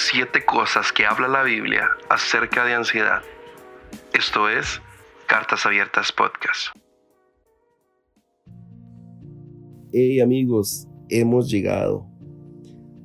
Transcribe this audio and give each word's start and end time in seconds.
siete 0.00 0.44
cosas 0.46 0.92
que 0.92 1.04
habla 1.04 1.28
la 1.28 1.42
Biblia 1.42 1.90
acerca 2.08 2.64
de 2.64 2.72
ansiedad. 2.72 3.20
Esto 4.14 4.48
es 4.48 4.80
Cartas 5.26 5.66
Abiertas 5.66 6.10
Podcast. 6.10 6.68
Hey 9.92 10.20
amigos, 10.20 10.88
hemos 11.10 11.50
llegado 11.50 12.06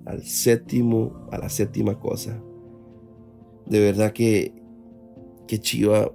al 0.05 0.23
séptimo, 0.23 1.27
a 1.33 1.37
la 1.37 1.49
séptima 1.49 1.99
cosa. 1.99 2.41
De 3.65 3.79
verdad 3.81 4.13
que, 4.13 4.53
que 5.49 5.59
chiva 5.59 6.11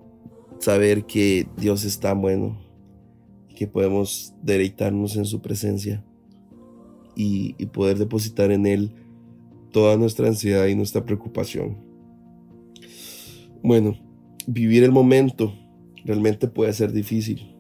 saber 0.60 1.04
que 1.04 1.46
Dios 1.58 1.84
es 1.84 2.00
tan 2.00 2.22
bueno, 2.22 2.58
que 3.54 3.66
podemos 3.66 4.32
deleitarnos 4.40 5.16
en 5.16 5.26
su 5.26 5.42
presencia 5.42 6.02
y, 7.14 7.54
y 7.58 7.66
poder 7.66 7.98
depositar 7.98 8.50
en 8.50 8.66
Él 8.66 8.99
toda 9.71 9.96
nuestra 9.96 10.29
ansiedad 10.29 10.66
y 10.66 10.75
nuestra 10.75 11.05
preocupación. 11.05 11.78
Bueno, 13.62 13.97
vivir 14.47 14.84
el 14.84 14.92
momento 14.92 15.55
realmente 16.05 16.48
puede 16.48 16.73
ser 16.73 16.92
difícil. 16.92 17.55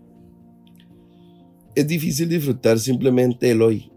Es 1.74 1.86
difícil 1.86 2.28
disfrutar 2.28 2.78
simplemente 2.78 3.50
el 3.50 3.62
hoy, 3.62 3.92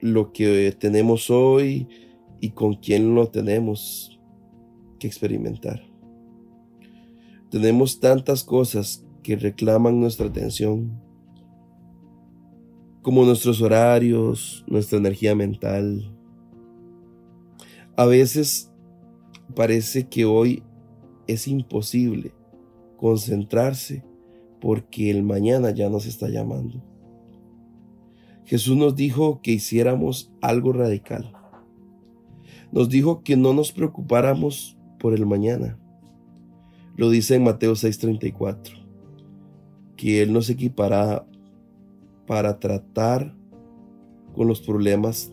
lo 0.00 0.32
que 0.32 0.74
tenemos 0.78 1.30
hoy 1.30 1.88
y 2.40 2.50
con 2.50 2.74
quién 2.74 3.14
lo 3.14 3.28
tenemos 3.28 4.20
que 4.98 5.06
experimentar. 5.06 5.82
Tenemos 7.50 8.00
tantas 8.00 8.44
cosas 8.44 9.04
que 9.22 9.36
reclaman 9.36 10.00
nuestra 10.00 10.26
atención, 10.26 11.00
como 13.02 13.24
nuestros 13.24 13.60
horarios, 13.60 14.64
nuestra 14.66 14.98
energía 14.98 15.34
mental, 15.34 16.11
a 17.96 18.06
veces 18.06 18.70
parece 19.54 20.08
que 20.08 20.24
hoy 20.24 20.62
es 21.26 21.46
imposible 21.46 22.32
concentrarse 22.96 24.04
porque 24.60 25.10
el 25.10 25.22
mañana 25.22 25.70
ya 25.70 25.90
nos 25.90 26.06
está 26.06 26.28
llamando. 26.28 26.82
Jesús 28.44 28.76
nos 28.76 28.94
dijo 28.94 29.40
que 29.42 29.52
hiciéramos 29.52 30.32
algo 30.40 30.72
radical. 30.72 31.32
Nos 32.70 32.88
dijo 32.88 33.22
que 33.22 33.36
no 33.36 33.52
nos 33.52 33.72
preocupáramos 33.72 34.78
por 34.98 35.14
el 35.14 35.26
mañana. 35.26 35.78
Lo 36.96 37.10
dice 37.10 37.34
en 37.34 37.44
Mateo 37.44 37.72
6:34, 37.72 38.74
que 39.96 40.22
Él 40.22 40.32
nos 40.32 40.48
equipará 40.48 41.26
para 42.26 42.58
tratar 42.58 43.34
con 44.34 44.46
los 44.48 44.60
problemas 44.60 45.32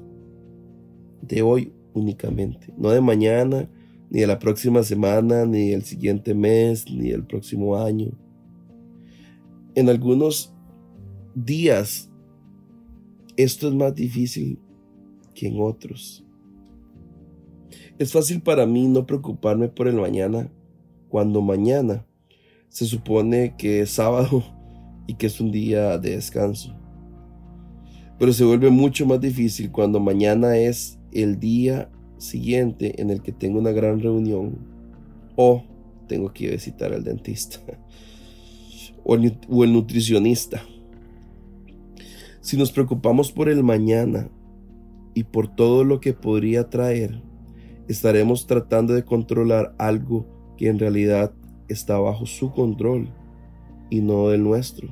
de 1.22 1.42
hoy 1.42 1.74
únicamente, 2.00 2.74
no 2.78 2.90
de 2.90 3.02
mañana, 3.02 3.70
ni 4.10 4.22
de 4.22 4.28
la 4.28 4.40
próxima 4.40 4.84
semana, 4.84 5.46
ni 5.46 5.72
el 5.72 5.84
siguiente 5.84 6.34
mes, 6.34 6.90
ni 6.90 7.10
el 7.10 7.26
próximo 7.26 7.78
año. 7.78 8.12
En 9.76 9.90
algunos 9.90 10.54
días 11.36 12.10
esto 13.38 13.70
es 13.70 13.74
más 13.74 13.96
difícil 13.96 14.60
que 15.34 15.48
en 15.48 15.62
otros. 15.62 16.26
Es 17.98 18.12
fácil 18.12 18.42
para 18.42 18.66
mí 18.66 18.88
no 18.88 19.06
preocuparme 19.06 19.70
por 19.70 19.88
el 19.88 19.96
mañana 19.96 20.52
cuando 21.08 21.42
mañana 21.42 22.06
se 22.68 22.86
supone 22.86 23.56
que 23.58 23.82
es 23.82 23.92
sábado 23.92 24.44
y 25.08 25.14
que 25.16 25.28
es 25.28 25.40
un 25.40 25.52
día 25.52 25.98
de 25.98 26.12
descanso. 26.12 26.79
Pero 28.20 28.34
se 28.34 28.44
vuelve 28.44 28.70
mucho 28.70 29.06
más 29.06 29.22
difícil 29.22 29.72
cuando 29.72 30.00
mañana 30.02 30.58
es 30.58 31.00
el 31.14 31.40
día 31.40 31.90
siguiente 32.18 33.02
en 33.02 33.10
el 33.10 33.22
que 33.22 33.32
tengo 33.32 33.60
una 33.60 33.72
gran 33.72 34.02
reunión 34.02 34.58
o 35.38 35.64
tengo 36.08 36.34
que 36.34 36.50
visitar 36.52 36.92
al 36.92 37.04
dentista 37.04 37.60
o 39.06 39.16
el, 39.16 39.74
nutricionista. 39.74 40.62
Si 42.42 42.58
nos 42.58 42.72
preocupamos 42.72 43.32
por 43.32 43.48
el 43.48 43.64
mañana 43.64 44.30
y 45.14 45.24
por 45.24 45.48
todo 45.48 45.86
lo 45.86 46.02
que 46.02 46.14
podría 46.14 46.70
traer, 46.70 47.22
estaremos 47.88 48.48
tratando 48.48 48.94
de 48.94 49.04
controlar 49.04 49.76
algo 49.78 50.26
que 50.58 50.68
en 50.68 50.78
realidad 50.78 51.32
está 51.70 51.98
bajo 52.00 52.26
su 52.26 52.52
control 52.52 53.10
y 53.90 54.02
no 54.02 54.28
del 54.28 54.44
nuestro. 54.44 54.90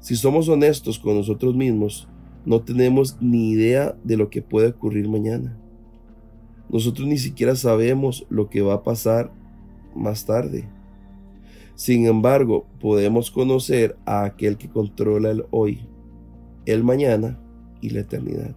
Si 0.00 0.16
somos 0.16 0.48
honestos 0.48 0.98
con 0.98 1.16
nosotros 1.16 1.54
mismos, 1.54 2.08
no 2.44 2.60
tenemos 2.60 3.16
ni 3.20 3.50
idea 3.50 3.96
de 4.04 4.16
lo 4.16 4.28
que 4.30 4.42
puede 4.42 4.68
ocurrir 4.68 5.08
mañana. 5.08 5.58
Nosotros 6.68 7.06
ni 7.06 7.18
siquiera 7.18 7.56
sabemos 7.56 8.26
lo 8.28 8.48
que 8.50 8.62
va 8.62 8.74
a 8.74 8.82
pasar 8.82 9.32
más 9.94 10.26
tarde. 10.26 10.68
Sin 11.74 12.06
embargo, 12.06 12.66
podemos 12.80 13.30
conocer 13.30 13.96
a 14.04 14.24
aquel 14.24 14.58
que 14.58 14.68
controla 14.68 15.30
el 15.30 15.44
hoy, 15.50 15.80
el 16.66 16.84
mañana 16.84 17.38
y 17.80 17.90
la 17.90 18.00
eternidad. 18.00 18.54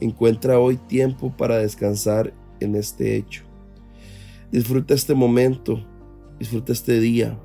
Encuentra 0.00 0.58
hoy 0.58 0.76
tiempo 0.76 1.34
para 1.36 1.58
descansar 1.58 2.34
en 2.60 2.76
este 2.76 3.16
hecho. 3.16 3.42
Disfruta 4.52 4.94
este 4.94 5.14
momento, 5.14 5.84
disfruta 6.38 6.72
este 6.72 7.00
día, 7.00 7.38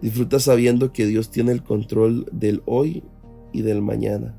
disfruta 0.00 0.40
sabiendo 0.40 0.92
que 0.92 1.06
Dios 1.06 1.30
tiene 1.30 1.52
el 1.52 1.62
control 1.62 2.26
del 2.32 2.62
hoy 2.66 3.04
y 3.52 3.62
del 3.62 3.82
mañana, 3.82 4.36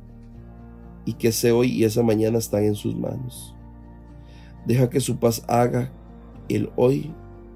y 1.05 1.13
que 1.13 1.29
ese 1.29 1.51
hoy 1.51 1.71
y 1.71 1.83
esa 1.83 2.03
mañana 2.03 2.37
están 2.37 2.63
en 2.63 2.75
sus 2.75 2.95
manos. 2.95 3.55
Deja 4.65 4.89
que 4.89 4.99
su 4.99 5.17
paz 5.17 5.43
haga 5.47 5.91
el 6.47 6.69
hoy 6.75 7.13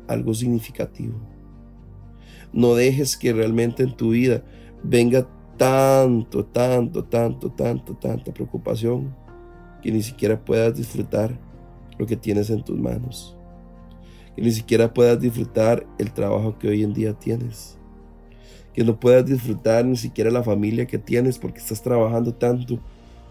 algo 0.08 0.34
significativo. 0.34 1.16
No 2.52 2.76
dejes 2.76 3.18
que 3.18 3.34
realmente 3.34 3.84
en 3.84 3.96
tu 3.96 4.12
vida 4.12 4.44
venga 4.84 5.28
tanto, 5.58 6.46
tanto, 6.46 7.04
tanto, 7.04 7.52
tanto, 7.52 7.96
tanta 7.96 8.34
preocupación 8.34 9.16
que 9.82 9.92
ni 9.92 10.02
siquiera 10.02 10.44
puedas 10.44 10.76
disfrutar 10.76 11.38
lo 11.98 12.06
que 12.06 12.16
tienes 12.16 12.50
en 12.50 12.64
tus 12.64 12.80
manos. 12.80 13.38
Que 14.36 14.42
ni 14.42 14.52
siquiera 14.52 14.94
puedas 14.94 15.20
disfrutar 15.20 15.86
el 16.00 16.12
trabajo 16.14 16.58
que 16.58 16.70
hoy 16.70 16.84
en 16.84 16.94
día 16.94 17.14
tienes 17.14 17.78
que 18.74 18.84
no 18.84 19.00
puedas 19.00 19.26
disfrutar 19.26 19.86
ni 19.86 19.96
siquiera 19.96 20.32
la 20.32 20.44
familia 20.44 20.88
que 20.88 20.98
tienes 20.98 21.38
porque 21.38 21.60
estás 21.60 21.82
trabajando 21.82 22.34
tanto 22.34 22.80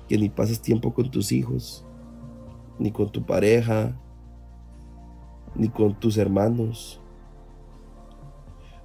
que 0.08 0.16
ni 0.16 0.28
pasas 0.28 0.60
tiempo 0.60 0.94
con 0.94 1.10
tus 1.10 1.32
hijos, 1.32 1.84
ni 2.78 2.92
con 2.92 3.10
tu 3.10 3.24
pareja, 3.24 3.96
ni 5.54 5.68
con 5.68 5.98
tus 5.98 6.16
hermanos. 6.16 7.00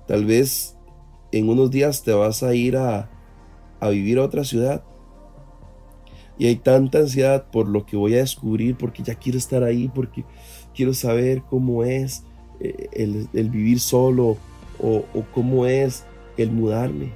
Tal 0.07 0.25
vez 0.25 0.77
en 1.31 1.49
unos 1.49 1.69
días 1.69 2.03
te 2.03 2.13
vas 2.13 2.41
a 2.43 2.55
ir 2.55 2.77
a, 2.77 3.09
vivir 3.81 4.17
a 4.17 4.23
otra 4.23 4.43
ciudad. 4.43 4.83
Y 6.39 6.45
hay 6.45 6.55
tanta 6.55 6.99
ansiedad 6.99 7.49
por 7.51 7.67
lo 7.67 7.85
que 7.85 7.97
voy 7.97 8.13
a 8.13 8.19
descubrir, 8.19 8.77
porque 8.77 9.03
ya 9.03 9.15
quiero 9.15 9.37
estar 9.37 9.63
ahí, 9.63 9.89
porque 9.93 10.23
quiero 10.73 10.93
saber 10.93 11.41
cómo 11.49 11.83
es 11.83 12.23
eh, 12.59 12.89
el, 12.93 13.49
vivir 13.49 13.79
solo 13.79 14.37
o, 14.79 15.03
o 15.13 15.25
cómo 15.33 15.65
es 15.65 16.05
el 16.37 16.51
mudarme. 16.51 17.11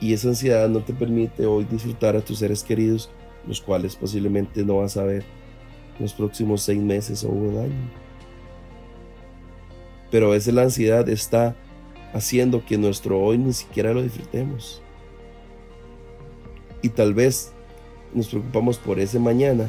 Y 0.00 0.14
esa 0.14 0.28
ansiedad 0.28 0.68
no 0.68 0.80
te 0.80 0.94
permite 0.94 1.46
hoy 1.46 1.64
disfrutar 1.64 2.16
a 2.16 2.22
tus 2.22 2.38
seres 2.38 2.62
queridos, 2.62 3.10
los 3.46 3.60
cuales 3.60 3.96
posiblemente 3.96 4.64
no 4.64 4.78
vas 4.78 4.96
a 4.96 5.04
ver 5.04 5.24
en 5.98 6.02
los 6.02 6.14
próximos 6.14 6.62
seis 6.62 6.80
meses 6.80 7.22
o 7.24 7.28
un 7.28 7.58
año. 7.58 7.90
Pero 10.10 10.28
a 10.28 10.30
veces 10.30 10.54
la 10.54 10.62
ansiedad 10.62 11.08
está 11.08 11.54
haciendo 12.14 12.64
que 12.64 12.78
nuestro 12.78 13.20
hoy 13.20 13.38
ni 13.38 13.52
siquiera 13.52 13.92
lo 13.92 14.02
disfrutemos. 14.02 14.82
Y 16.82 16.88
tal 16.88 17.12
vez 17.12 17.52
nos 18.14 18.28
preocupamos 18.28 18.78
por 18.78 18.98
ese 18.98 19.18
mañana, 19.18 19.68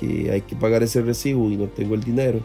que 0.00 0.30
hay 0.32 0.40
que 0.40 0.56
pagar 0.56 0.82
ese 0.82 1.02
recibo 1.02 1.50
y 1.50 1.56
no 1.56 1.66
tengo 1.66 1.94
el 1.94 2.02
dinero 2.02 2.40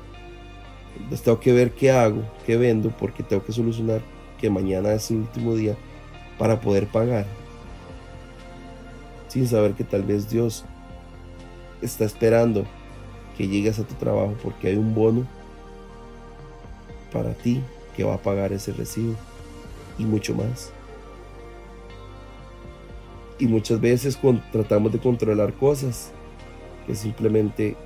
entonces 0.96 1.22
tengo 1.22 1.40
que 1.40 1.54
ver 1.54 1.72
qué 1.72 1.92
hago, 1.92 2.24
qué 2.46 2.58
vendo, 2.58 2.90
porque 2.90 3.24
tengo 3.24 3.44
que 3.44 3.52
solucionar 3.52 4.02
que 4.40 4.50
mañana 4.50 4.94
es 4.94 5.12
el 5.12 5.18
último 5.18 5.56
día 5.56 5.76
para 6.38 6.60
poder 6.60 6.88
pagar. 6.88 7.26
Sin 9.28 9.48
saber 9.48 9.74
que 9.74 9.84
tal 9.84 10.04
vez 10.04 10.30
Dios 10.30 10.66
está 11.82 12.06
esperando 12.06 12.66
que 13.38 13.48
llegues 13.48 13.80
a 13.80 13.84
tu 13.84 13.94
trabajo 13.96 14.36
porque 14.44 14.70
hay 14.70 14.76
un 14.76 14.94
bono 14.94 15.26
para 17.14 17.34
ti 17.34 17.62
que 17.96 18.04
va 18.04 18.16
a 18.16 18.22
pagar 18.22 18.52
ese 18.54 18.74
recibo 18.74 19.16
y 19.98 20.06
mucho 20.06 20.34
más. 20.34 20.72
Y 23.38 23.48
muchas 23.48 23.80
veces 23.80 24.20
tratamos 24.52 24.92
de 24.92 25.00
controlar 25.00 25.54
cosas 25.54 26.12
que 26.86 26.96
simplemente 26.96 27.78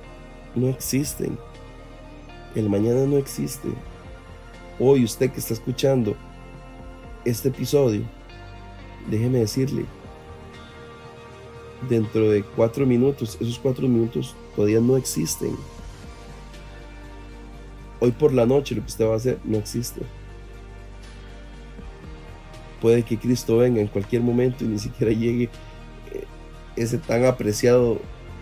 no 0.54 0.68
existen 0.68 1.38
el 2.54 2.68
mañana 2.68 3.06
no 3.06 3.16
existe. 3.16 3.68
Hoy 4.78 5.04
usted 5.04 5.30
que 5.30 5.40
está 5.40 5.54
escuchando 5.54 6.16
este 7.24 7.48
episodio, 7.48 8.02
déjeme 9.08 9.38
decirle 9.38 9.84
dentro 11.88 12.30
de 12.30 12.42
cuatro 12.42 12.86
minutos, 12.86 13.36
esos 13.40 13.58
cuatro 13.58 13.88
minutos 13.88 14.34
todavía 14.54 14.80
no 14.80 14.96
existen. 14.96 15.56
Hoy 18.00 18.12
por 18.12 18.32
la 18.32 18.46
noche 18.46 18.74
lo 18.74 18.82
que 18.82 18.88
usted 18.88 19.06
va 19.06 19.14
a 19.14 19.16
hacer 19.16 19.38
no 19.44 19.58
existe. 19.58 20.02
Puede 22.80 23.02
que 23.02 23.18
Cristo 23.18 23.58
venga 23.58 23.80
en 23.80 23.86
cualquier 23.86 24.22
momento 24.22 24.64
y 24.64 24.68
ni 24.68 24.78
siquiera 24.78 25.12
llegue 25.12 25.44
eh, 26.12 26.24
ese 26.76 26.98
tan 26.98 27.24
apreciado 27.24 27.98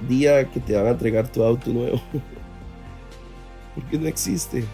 día 0.08 0.50
que 0.50 0.58
te 0.58 0.74
van 0.74 0.86
a 0.86 0.90
entregar 0.90 1.30
tu 1.30 1.44
auto 1.44 1.70
nuevo. 1.70 2.00
Porque 3.74 3.98
no 3.98 4.06
existe. 4.06 4.64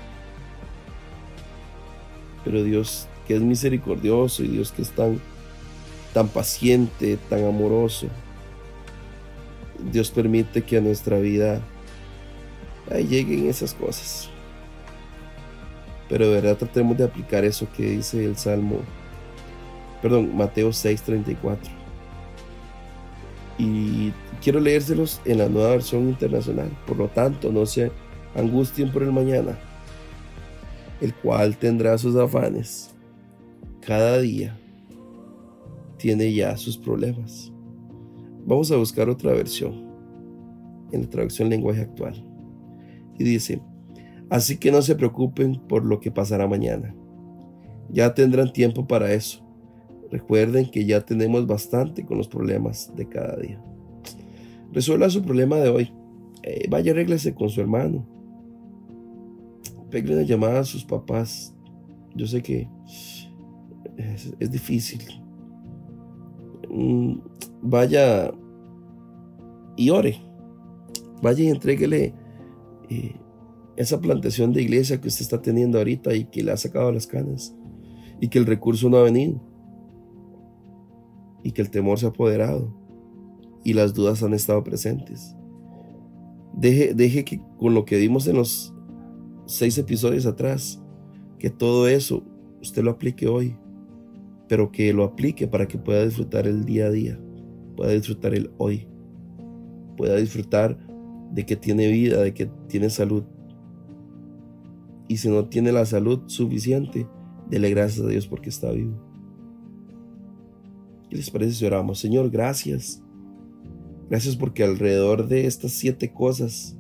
Pero 2.45 2.62
Dios 2.62 3.09
que 3.27 3.37
es 3.37 3.43
misericordioso 3.43 4.43
y 4.43 4.49
Dios 4.49 4.73
que 4.73 4.81
es 4.81 4.91
tan, 4.91 5.21
tan 6.15 6.29
paciente, 6.29 7.19
tan 7.29 7.45
amoroso, 7.45 8.06
Dios 9.93 10.11
permite 10.11 10.62
que 10.62 10.79
a 10.79 10.81
nuestra 10.81 11.19
vida 11.19 11.61
lleguen 12.97 13.49
esas 13.49 13.75
cosas. 13.75 14.31
Pero 16.09 16.27
de 16.27 16.41
verdad 16.41 16.56
tratemos 16.56 16.97
de 16.97 17.05
aplicar 17.05 17.45
eso 17.45 17.69
que 17.77 17.83
dice 17.83 18.25
el 18.25 18.37
Salmo, 18.39 18.81
perdón, 20.00 20.35
Mateo 20.35 20.71
6:34. 20.71 21.59
Y 23.59 24.12
quiero 24.41 24.61
leérselos 24.61 25.21
en 25.25 25.39
la 25.39 25.49
nueva 25.49 25.71
versión 25.71 26.09
internacional. 26.09 26.71
Por 26.87 26.97
lo 26.97 27.09
tanto, 27.09 27.53
no 27.53 27.67
se 27.67 27.93
angustien 28.35 28.91
por 28.93 29.03
el 29.03 29.13
mañana, 29.13 29.59
el 31.01 31.15
cual 31.15 31.57
tendrá 31.57 31.97
sus 31.99 32.17
afanes. 32.17 32.95
Cada 33.81 34.19
día 34.19 34.59
tiene 35.97 36.33
ya 36.33 36.57
sus 36.57 36.77
problemas. 36.77 37.53
Vamos 38.47 38.71
a 38.71 38.77
buscar 38.77 39.09
otra 39.09 39.33
versión 39.33 39.89
en 40.93 41.03
la 41.03 41.11
traducción 41.11 41.51
lenguaje 41.51 41.83
actual. 41.83 42.25
Y 43.19 43.25
dice, 43.25 43.61
así 44.31 44.59
que 44.59 44.73
no 44.73 44.81
se 44.83 44.95
preocupen 44.95 45.61
por 45.69 45.85
lo 45.85 46.01
que 46.01 46.11
pasará 46.11 46.47
mañana. 46.47 46.95
Ya 47.91 48.15
tendrán 48.15 48.53
tiempo 48.53 48.87
para 48.87 49.13
eso. 49.13 49.45
Recuerden 50.11 50.71
que 50.71 50.87
ya 50.87 51.03
tenemos 51.03 51.47
bastante 51.47 52.05
con 52.07 52.17
los 52.17 52.29
problemas 52.29 52.93
de 52.97 53.09
cada 53.09 53.37
día. 53.37 53.61
Resuelva 54.73 55.11
su 55.11 55.23
problema 55.23 55.57
de 55.57 55.69
hoy. 55.69 55.93
Eh, 56.43 56.67
vaya, 56.71 56.93
arréglese 56.93 57.35
con 57.35 57.51
su 57.51 57.61
hermano. 57.61 58.07
Pegue 59.90 60.12
una 60.12 60.23
llamada 60.23 60.61
a 60.61 60.64
sus 60.64 60.85
papás. 60.85 61.55
Yo 62.14 62.26
sé 62.26 62.43
que 62.43 62.69
es 64.38 64.50
difícil. 64.50 65.02
Mm, 66.70 67.19
vaya 67.62 68.32
y 69.76 69.90
ore. 69.90 70.20
Vaya 71.23 71.44
y 71.44 71.49
entréguele 71.49 72.14
eh, 72.88 73.17
esa 73.76 74.00
plantación 74.00 74.52
de 74.52 74.62
iglesia 74.62 75.00
que 75.00 75.08
usted 75.08 75.23
está 75.23 75.40
teniendo 75.40 75.79
ahorita 75.79 76.14
y 76.14 76.25
que 76.25 76.43
le 76.43 76.52
ha 76.52 76.56
sacado 76.56 76.93
las 76.93 77.06
canas 77.06 77.55
y 78.20 78.29
que 78.29 78.38
el 78.38 78.46
recurso 78.46 78.88
no 78.88 78.99
ha 78.99 79.02
venido 79.02 79.40
y 81.43 81.52
que 81.52 81.62
el 81.62 81.70
temor 81.70 81.99
se 81.99 82.06
ha 82.06 82.11
apoderado 82.11 82.75
y 83.64 83.75
las 83.75 83.94
dudas 83.94 84.23
han 84.23 84.35
estado 84.35 84.62
presentes. 84.64 85.35
Deje, 86.55 86.94
deje 86.94 87.25
que 87.25 87.40
con 87.58 87.75
lo 87.75 87.85
que 87.85 87.96
vimos 87.99 88.26
en 88.26 88.37
los 88.37 88.75
seis 89.49 89.77
episodios 89.79 90.25
atrás, 90.25 90.81
que 91.41 91.50
todo 91.50 91.89
eso 91.89 92.23
usted 92.61 92.85
lo 92.85 92.93
aplique 92.93 93.27
hoy 93.27 93.56
pero 94.49 94.73
que 94.73 94.93
lo 94.93 95.05
aplique 95.05 95.47
para 95.47 95.69
que 95.69 95.79
pueda 95.79 96.05
disfrutar 96.05 96.47
el 96.47 96.65
día 96.65 96.87
a 96.87 96.91
día, 96.91 97.21
pueda 97.77 97.93
disfrutar 97.93 98.35
el 98.35 98.50
hoy, 98.56 98.89
pueda 99.97 100.17
disfrutar 100.17 100.79
de 101.33 101.45
que 101.45 101.55
tiene 101.55 101.89
vida, 101.89 102.23
de 102.23 102.33
que 102.33 102.50
tiene 102.67 102.89
salud. 102.89 103.25
Y 105.06 105.19
si 105.19 105.29
no 105.29 105.47
tiene 105.47 105.71
la 105.71 105.85
salud 105.85 106.23
suficiente, 106.27 107.06
dele 107.50 107.71
gracias 107.71 108.05
a 108.05 108.09
Dios 108.09 108.27
porque 108.27 108.49
está 108.49 108.71
vivo. 108.73 108.99
¿Qué 111.11 111.17
les 111.17 111.31
parece 111.31 111.53
si 111.53 111.67
oramos? 111.67 111.99
Señor, 111.99 112.31
gracias. 112.31 113.03
Gracias 114.11 114.37
porque 114.37 114.65
alrededor 114.65 115.29
de 115.29 115.47
estas 115.47 115.73
siete 115.73 116.12
cosas 116.12 116.78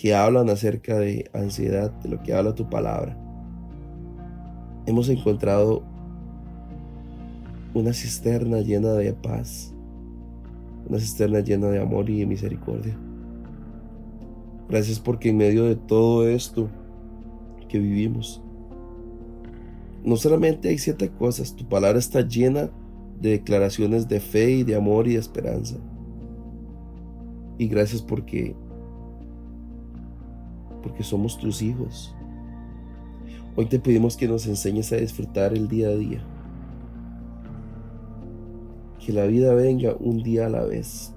que 0.00 0.14
hablan 0.14 0.48
acerca 0.48 0.98
de 0.98 1.28
ansiedad, 1.34 1.90
de 2.00 2.08
lo 2.08 2.22
que 2.22 2.32
habla 2.32 2.54
tu 2.54 2.70
palabra, 2.70 3.14
hemos 4.86 5.10
encontrado 5.10 5.82
una 7.74 7.92
cisterna 7.92 8.60
llena 8.60 8.92
de 8.92 9.12
paz, 9.12 9.74
una 10.88 10.98
cisterna 10.98 11.40
llena 11.40 11.68
de 11.68 11.82
amor 11.82 12.08
y 12.08 12.20
de 12.20 12.26
misericordia. 12.26 12.96
Gracias 14.70 14.98
porque 14.98 15.28
en 15.28 15.36
medio 15.36 15.64
de 15.64 15.76
todo 15.76 16.26
esto 16.26 16.70
que 17.68 17.78
vivimos, 17.78 18.42
no 20.02 20.16
solamente 20.16 20.70
hay 20.70 20.78
siete 20.78 21.10
cosas, 21.10 21.54
tu 21.54 21.68
palabra 21.68 21.98
está 21.98 22.22
llena 22.22 22.70
de 23.20 23.32
declaraciones 23.32 24.08
de 24.08 24.20
fe 24.20 24.50
y 24.50 24.62
de 24.62 24.76
amor 24.76 25.08
y 25.08 25.12
de 25.12 25.20
esperanza. 25.20 25.76
Y 27.58 27.68
gracias 27.68 28.00
porque 28.00 28.56
porque 30.82 31.02
somos 31.02 31.38
tus 31.38 31.62
hijos. 31.62 32.14
Hoy 33.56 33.66
te 33.66 33.78
pedimos 33.78 34.16
que 34.16 34.28
nos 34.28 34.46
enseñes 34.46 34.92
a 34.92 34.96
disfrutar 34.96 35.52
el 35.52 35.68
día 35.68 35.88
a 35.88 35.96
día 35.96 36.24
que 39.04 39.12
la 39.12 39.24
vida 39.24 39.54
venga 39.54 39.96
un 39.98 40.22
día 40.22 40.46
a 40.46 40.50
la 40.50 40.62
vez. 40.62 41.12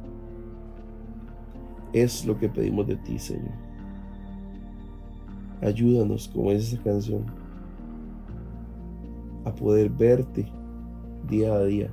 Es 1.91 2.25
lo 2.25 2.37
que 2.39 2.49
pedimos 2.49 2.87
de 2.87 2.95
ti, 2.95 3.19
Señor. 3.19 3.51
Ayúdanos, 5.61 6.29
como 6.29 6.51
es 6.51 6.73
esa 6.73 6.81
canción, 6.81 7.25
a 9.45 9.53
poder 9.53 9.89
verte 9.89 10.47
día 11.29 11.53
a 11.53 11.63
día. 11.63 11.89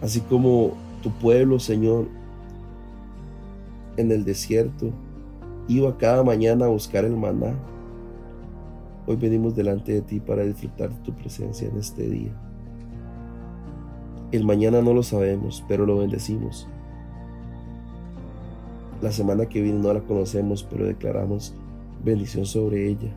Así 0.00 0.20
como 0.20 0.72
tu 1.02 1.10
pueblo, 1.10 1.58
Señor, 1.58 2.08
en 3.96 4.12
el 4.12 4.24
desierto, 4.24 4.92
iba 5.68 5.96
cada 5.98 6.22
mañana 6.22 6.66
a 6.66 6.68
buscar 6.68 7.04
el 7.04 7.16
maná. 7.16 7.54
Hoy 9.06 9.16
venimos 9.16 9.54
delante 9.54 9.92
de 9.92 10.02
ti 10.02 10.20
para 10.20 10.42
disfrutar 10.42 10.90
de 10.90 11.02
tu 11.02 11.12
presencia 11.12 11.68
en 11.68 11.76
este 11.78 12.08
día. 12.08 12.32
El 14.32 14.44
mañana 14.44 14.82
no 14.82 14.92
lo 14.92 15.02
sabemos, 15.02 15.64
pero 15.68 15.86
lo 15.86 15.98
bendecimos. 15.98 16.66
La 19.00 19.12
semana 19.12 19.46
que 19.46 19.60
viene 19.60 19.78
no 19.80 19.92
la 19.92 20.00
conocemos, 20.00 20.62
pero 20.64 20.84
declaramos 20.86 21.54
bendición 22.04 22.46
sobre 22.46 22.88
ella. 22.88 23.12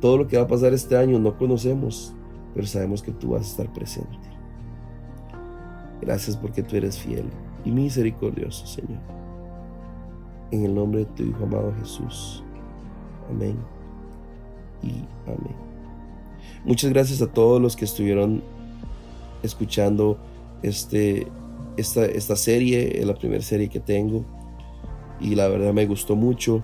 Todo 0.00 0.18
lo 0.18 0.28
que 0.28 0.36
va 0.36 0.44
a 0.44 0.48
pasar 0.48 0.72
este 0.72 0.96
año 0.96 1.18
no 1.18 1.36
conocemos, 1.36 2.14
pero 2.54 2.66
sabemos 2.66 3.02
que 3.02 3.12
tú 3.12 3.30
vas 3.30 3.42
a 3.42 3.50
estar 3.50 3.72
presente. 3.72 4.16
Gracias 6.00 6.36
porque 6.36 6.62
tú 6.62 6.76
eres 6.76 6.98
fiel 6.98 7.26
y 7.64 7.70
misericordioso, 7.70 8.66
Señor. 8.66 9.18
En 10.50 10.64
el 10.64 10.74
nombre 10.74 11.00
de 11.00 11.06
tu 11.06 11.22
Hijo 11.24 11.44
amado 11.44 11.74
Jesús. 11.80 12.42
Amén 13.30 13.56
y 14.82 14.90
amén. 15.26 15.56
Muchas 16.64 16.90
gracias 16.90 17.20
a 17.22 17.32
todos 17.32 17.60
los 17.60 17.76
que 17.76 17.84
estuvieron 17.84 18.42
escuchando 19.42 20.18
este, 20.62 21.28
esta, 21.76 22.04
esta 22.06 22.36
serie, 22.36 23.02
la 23.04 23.14
primera 23.14 23.42
serie 23.42 23.68
que 23.68 23.80
tengo 23.80 24.24
y 25.20 25.34
la 25.34 25.48
verdad 25.48 25.72
me 25.72 25.86
gustó 25.86 26.16
mucho. 26.16 26.62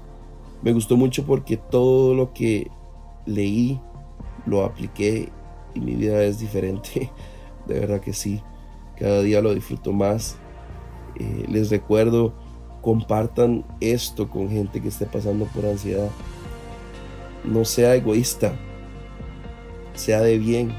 Me 0.62 0.72
gustó 0.72 0.96
mucho 0.96 1.24
porque 1.24 1.56
todo 1.56 2.14
lo 2.14 2.32
que 2.32 2.70
leí 3.26 3.80
lo 4.46 4.64
apliqué 4.64 5.28
y 5.74 5.80
mi 5.80 5.94
vida 5.94 6.22
es 6.24 6.38
diferente. 6.38 7.10
De 7.66 7.80
verdad 7.80 8.00
que 8.00 8.12
sí. 8.12 8.40
Cada 8.96 9.22
día 9.22 9.40
lo 9.40 9.54
disfruto 9.54 9.92
más. 9.92 10.36
Eh, 11.16 11.46
les 11.48 11.70
recuerdo, 11.70 12.34
compartan 12.84 13.64
esto 13.80 14.28
con 14.28 14.50
gente 14.50 14.80
que 14.80 14.88
esté 14.88 15.06
pasando 15.06 15.46
por 15.46 15.64
ansiedad. 15.64 16.10
No 17.42 17.64
sea 17.64 17.94
egoísta. 17.94 18.52
Sea 19.94 20.20
de 20.20 20.38
bien 20.38 20.72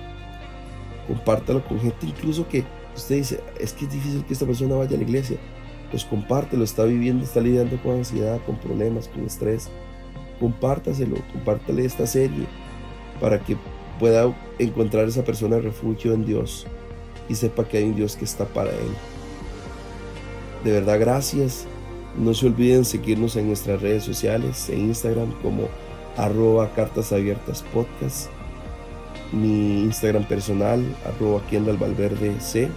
compártalo 1.08 1.64
con 1.66 1.80
gente 1.80 2.06
incluso 2.06 2.48
que 2.48 2.64
usted 2.96 3.16
dice, 3.16 3.40
es 3.60 3.74
que 3.74 3.86
es 3.86 3.92
difícil 3.92 4.24
que 4.26 4.34
esta 4.34 4.46
persona 4.46 4.76
vaya 4.76 4.96
a 4.96 4.98
la 4.98 5.04
iglesia. 5.04 5.38
Pues 5.92 6.04
compártelo, 6.04 6.64
está 6.64 6.84
viviendo, 6.84 7.24
está 7.24 7.40
lidiando 7.40 7.82
con 7.82 7.98
ansiedad, 7.98 8.40
con 8.46 8.58
problemas, 8.58 9.08
con 9.08 9.26
estrés. 9.26 9.70
Compártaselo, 10.40 11.18
compártale 11.32 11.86
esta 11.86 12.08
serie 12.08 12.46
para 13.22 13.40
que 13.40 13.56
pueda 14.00 14.36
encontrar 14.60 15.08
esa 15.08 15.24
persona 15.24 15.60
refugio 15.60 16.14
en 16.14 16.26
Dios 16.26 16.68
y 17.30 17.36
sepa 17.36 17.66
que 17.66 17.78
hay 17.78 17.84
un 17.86 17.96
Dios 17.96 18.16
que 18.16 18.26
está 18.26 18.46
para 18.46 18.72
él. 18.72 18.92
De 20.64 20.72
verdad, 20.72 21.00
gracias. 21.00 21.68
No 22.18 22.34
se 22.34 22.48
olviden 22.48 22.86
seguirnos 22.86 23.36
en 23.36 23.48
nuestras 23.48 23.82
redes 23.82 24.04
sociales, 24.04 24.70
en 24.70 24.80
Instagram 24.82 25.32
como 25.42 25.68
arroba 26.18 26.72
cartas 26.74 27.12
abiertas 27.12 27.64
podcast 27.74 28.30
mi 29.32 29.82
Instagram 29.84 30.26
personal, 30.26 30.84
arroba 31.06 31.42
Kendall 31.50 31.78
Valverde 31.78 32.40
C. 32.40 32.70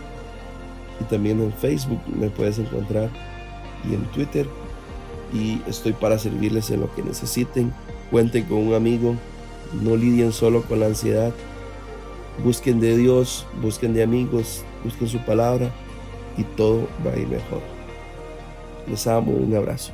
y 1.01 1.05
también 1.05 1.41
en 1.41 1.53
Facebook 1.53 2.01
me 2.07 2.29
puedes 2.31 2.59
encontrar 2.59 3.11
y 3.89 3.95
en 3.95 4.03
Twitter 4.07 4.47
y 5.33 5.61
estoy 5.69 5.93
para 5.93 6.19
servirles 6.19 6.71
en 6.71 6.81
lo 6.81 6.95
que 6.95 7.03
necesiten. 7.03 7.73
Cuenten 8.11 8.45
con 8.45 8.59
un 8.59 8.75
amigo, 8.75 9.15
no 9.83 9.97
lidien 9.97 10.33
solo 10.33 10.63
con 10.63 10.81
la 10.81 10.87
ansiedad. 10.87 11.33
Busquen 12.43 12.81
de 12.81 12.97
Dios, 12.97 13.47
busquen 13.63 13.95
de 13.95 14.03
amigos, 14.03 14.65
busquen 14.85 15.09
su 15.09 15.19
palabra 15.19 15.71
y 16.37 16.45
todo 16.45 16.89
va 17.07 17.13
a 17.13 17.19
ir 17.19 17.29
mejor. 17.29 17.78
Les 18.89 19.07
amo, 19.07 19.33
un 19.33 19.55
abrazo. 19.55 19.93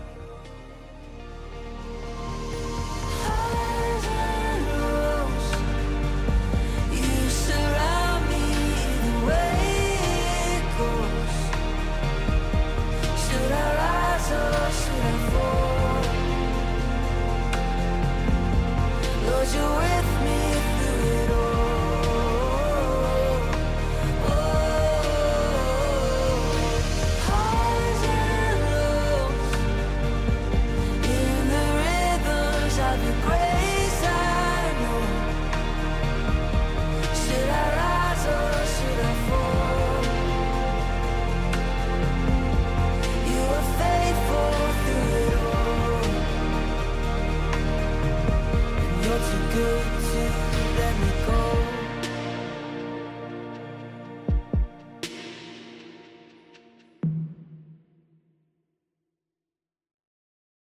you 19.54 19.83